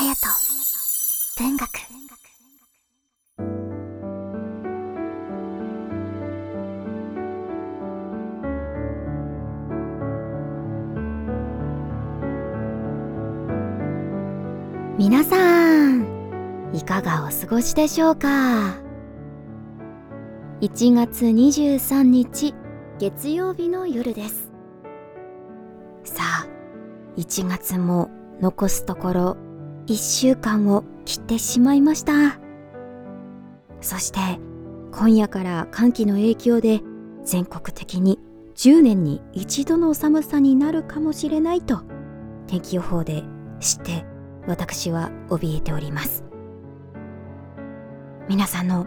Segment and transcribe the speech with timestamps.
[0.00, 0.16] 隼人
[1.44, 1.68] 文学。
[14.96, 16.06] 皆さん
[16.72, 18.78] いかがお過ごしでしょうか
[20.62, 22.54] ？1月23日
[22.98, 24.50] 月曜日の夜です。
[26.04, 26.46] さあ
[27.18, 28.08] 1月も
[28.40, 29.49] 残すところ
[29.86, 32.38] 1週間を切ってしまいました。
[33.80, 34.18] そして
[34.92, 36.80] 今夜から寒気の影響で
[37.24, 38.18] 全国的に
[38.54, 41.82] 10年に一度の寒さになるかもしれないと
[42.46, 43.22] 天気予報で
[43.60, 44.04] 知って
[44.46, 46.24] 私は怯えております。
[48.28, 48.86] 皆さんの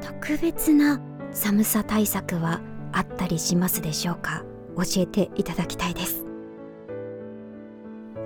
[0.00, 2.60] 特別な寒さ対策は
[2.92, 4.44] あったりしますでしょうか？
[4.76, 6.26] 教えていただきたいです。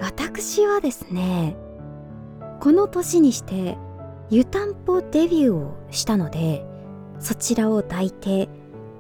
[0.01, 1.57] 私はですね
[2.61, 3.79] この年にして
[4.29, 6.65] 湯たんぽデビューをしたので
[7.19, 8.49] そちらを抱いて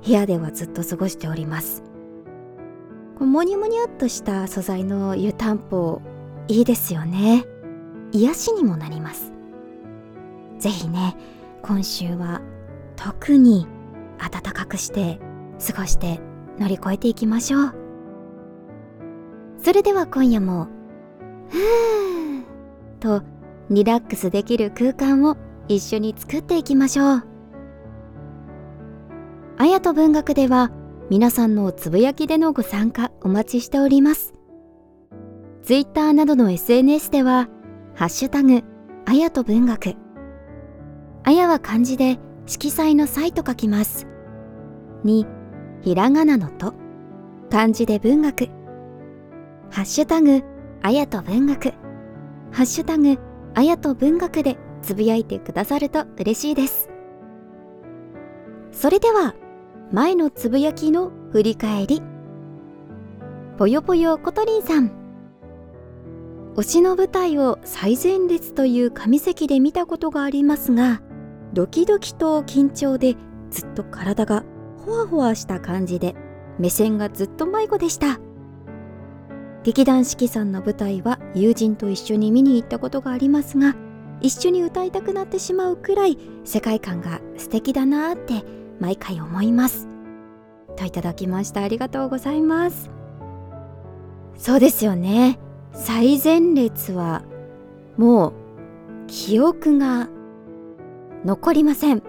[0.04, 1.84] 部屋ではずっと過ごしております。
[3.18, 6.00] モニュモニュっとした素材の湯たんぽ
[6.48, 7.44] いいですよね。
[8.12, 9.30] 癒しにもなります。
[10.58, 11.16] ぜひね
[11.62, 12.40] 今週は
[12.96, 13.66] 特に
[14.18, 15.20] 暖かくして
[15.66, 16.18] 過ごして
[16.58, 17.74] 乗り越えていきましょう。
[19.62, 20.66] それでは今夜も
[21.50, 22.44] ふー
[22.98, 23.22] と
[23.70, 25.36] リラックスできる空間を
[25.68, 27.22] 一緒に作っていきましょう。
[29.58, 30.72] あやと文学では
[31.08, 34.34] 皆さんのつぶやきでのご参加お待ちしております。
[35.62, 37.48] ツイッターなどの SNS では
[37.94, 38.62] ハッシュタグ
[39.06, 39.94] あやと文学。
[41.22, 44.08] あやは漢字で色彩の際と書きます。
[45.04, 45.26] に
[45.82, 46.74] ひらがなのと
[47.50, 48.46] 漢字で文学。
[49.70, 50.42] ハッシュタグ
[50.82, 51.72] あやと文学。
[52.50, 56.88] ハッシュタグあやと文学でつぶやいてくださると嬉しいです。
[58.72, 59.34] それでは
[59.92, 62.02] 前のつぶやきの振り返り。
[63.58, 64.92] ぽよぽよことりんさん。
[66.56, 71.00] 推しの舞台を最前列という上席で見たことがありますが
[71.52, 73.16] ドキドキと緊張で
[73.50, 74.44] ずっと体が
[74.84, 76.14] ほわほわした感じで
[76.58, 78.20] 目線がずっと迷子でした。
[79.62, 83.76] 劇団四季さんの舞台は友人と一緒に見に行ったことがありますが
[84.22, 88.44] 一緒に歌いたくなってしまうくらい世界観が素敵だなって
[88.78, 89.88] 毎回思います。
[90.76, 92.90] といただきましたありがとうございます。
[94.36, 95.38] そうですよね。
[95.72, 97.22] 最前列は
[97.96, 98.32] もう
[99.06, 100.08] 記憶が
[101.24, 102.02] 残りません。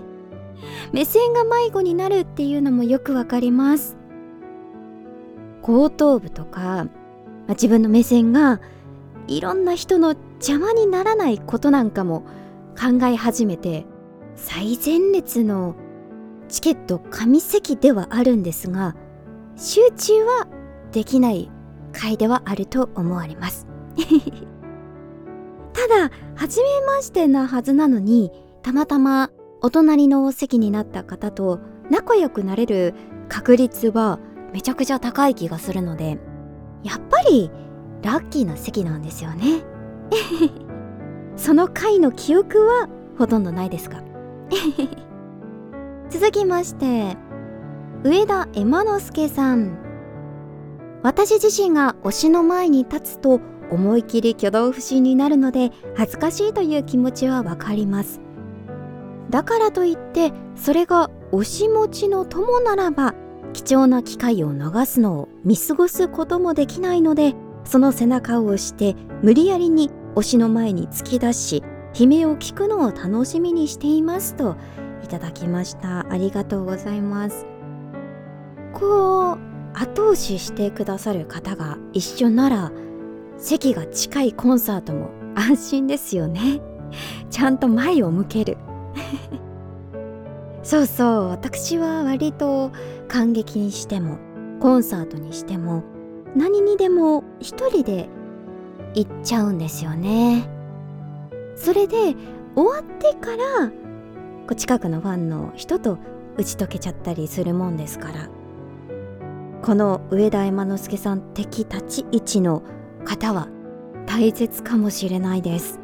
[0.92, 3.99] 目線が迷子になるっていうのもよくわかります。
[5.62, 6.88] 後頭部とか、まあ、
[7.50, 8.60] 自分の目線が
[9.26, 12.22] いろんな人の邪魔にならないことなんかも
[12.78, 13.86] 考え始めて
[14.34, 15.74] 最前列の
[16.48, 18.96] チケット紙席ではあるんですが
[19.56, 20.48] 集中は
[20.90, 21.50] できない
[21.92, 23.66] 回ではあると思われます。
[25.72, 28.32] ただ初めましてなはずなのに
[28.62, 31.60] たまたまお隣の席になった方と
[31.90, 32.94] 仲良くなれる
[33.28, 34.18] 確率は
[34.52, 36.18] めちゃくちゃ高い気がするので
[36.82, 37.50] やっぱり
[38.02, 39.62] ラッキーな席なんですよね。
[41.36, 42.88] その回の記憶は
[43.18, 44.02] ほとんどないですが
[46.10, 47.16] 続きまして
[48.02, 49.78] 上田エマノスケさん。
[51.02, 53.40] 私自身が推しの前に立つと
[53.70, 58.20] 思い切り挙動不審になるので恥ずかしいという気持ちはわかります。
[59.30, 63.14] だからといってそれが推し持ちの友ならば
[63.52, 67.34] 貴重な機会を逃すのを見過ごすこともできないので
[67.64, 71.62] その背中を押して無理やりに推しの前に突き出し
[71.98, 74.56] 悲鳴を聞くのを楽しみにしていますと
[75.04, 76.06] いただきました。
[76.10, 77.46] ありがとうございます。
[78.72, 79.38] こう
[79.74, 82.72] 後押ししてくださる方が一緒なら
[83.38, 86.60] 席が近いコンサートも安心ですよね。
[87.30, 88.58] ちゃんと前を向ける。
[90.62, 92.70] そうそう私は割と
[93.08, 94.18] 感激にしても
[94.60, 95.82] コンサートにしても
[96.36, 98.08] 何にでも一人で
[98.94, 100.48] 行っちゃうんですよね。
[101.56, 102.14] それで
[102.54, 105.98] 終わってから近くのファンの人と
[106.36, 108.28] 打ち解けちゃったりするもんですから
[109.62, 112.62] この上田山之助さん的立ち位置の
[113.04, 113.48] 方は
[114.06, 115.78] 大切かもしれないです。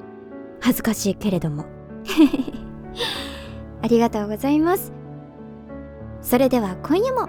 [0.60, 1.64] 恥ずかしいけれども。
[3.86, 4.92] ありがとうございます。
[6.20, 7.28] それでは今夜も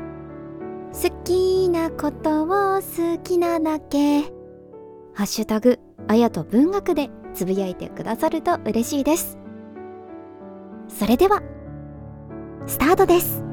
[0.91, 4.23] 好きなことを好きなだけ
[5.13, 5.77] ハッシュタグ
[6.07, 9.37] あやと文学でつぶやいてくださると嬉しいです。
[10.87, 11.43] それでは
[12.65, 13.43] スタートです。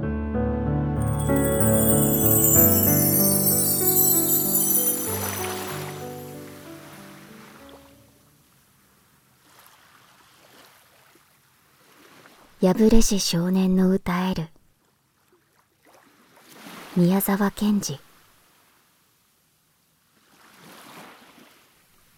[12.66, 14.48] 破れし少年の歌える。
[16.96, 18.00] 宮沢賢治。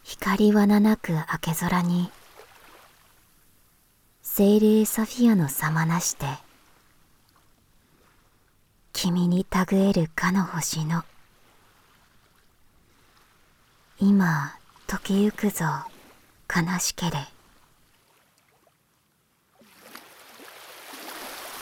[0.05, 2.13] 光はななく明け空に
[4.23, 6.27] 精霊サフィアのさまなして
[8.93, 11.03] 君にたぐえるかの星の。
[13.99, 14.53] 今
[14.87, 15.65] 溶けゆくぞ
[16.49, 17.36] 悲しけれ。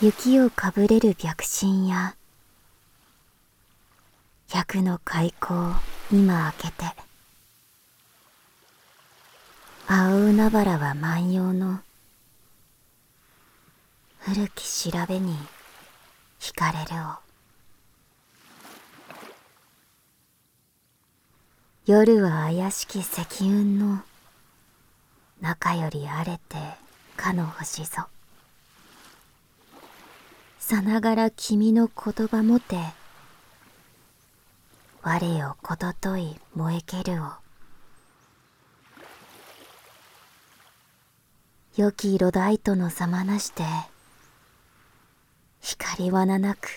[0.05, 2.15] 雪をかぶれる白神や
[4.49, 5.55] 百の開口
[6.13, 6.85] 今開けて。
[9.87, 11.81] 青海原は万葉の
[14.19, 15.39] 古き調べに
[16.39, 17.15] 惹かれるを。
[21.87, 23.65] 夜は怪しき積雲
[23.95, 24.03] の
[25.41, 26.59] 中より荒れて
[27.17, 28.03] かの星ぞ
[30.67, 32.79] さながら君の言葉もて
[35.03, 37.27] 我よこととい燃えけるを。
[41.77, 43.63] 良き色大とのさまなして
[45.61, 46.71] 光はななく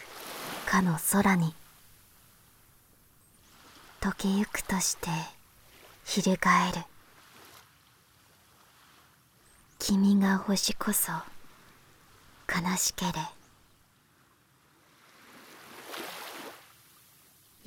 [0.66, 1.54] かの空に
[4.02, 5.08] 溶けゆくとして
[6.04, 6.36] 翻
[6.74, 6.82] る。
[9.80, 11.14] 君が星こそ
[12.54, 13.37] 悲しけれ。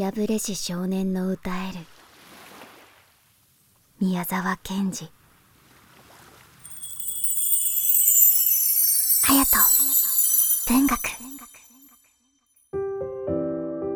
[0.00, 1.81] 破れし少年の歌える。
[4.00, 5.11] 宮沢賢治。
[9.23, 9.58] 隼人。
[10.73, 10.99] 文学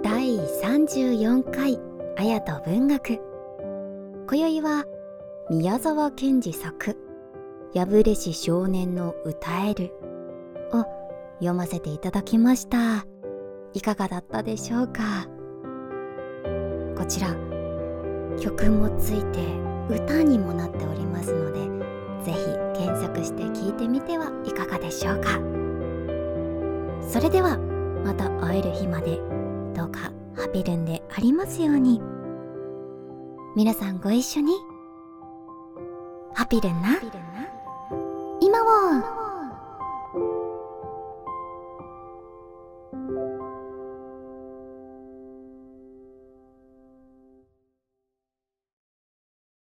[0.03, 1.81] 第34回。
[2.19, 3.19] 綾と文学。
[4.29, 4.85] 今宵は
[5.49, 6.99] 宮沢賢治作
[7.75, 9.95] 「破れし少年の歌える」
[10.71, 10.85] を
[11.39, 13.07] 読ませていただきました。
[13.73, 15.29] いかがだったでしょうか？
[17.05, 17.29] こちら。
[18.41, 19.47] 曲もついて
[19.91, 21.61] 歌にもなっておりますので
[22.25, 22.39] ぜひ
[22.83, 25.33] 検索して聴いてみてはいかがでしょうか。
[27.07, 27.59] それでは
[28.03, 29.19] また会える日まで
[29.75, 32.01] どうかハピルンでありますように。
[33.55, 34.55] 皆さんご一緒に。
[36.33, 36.99] ハピルンな。
[38.41, 39.24] 今を。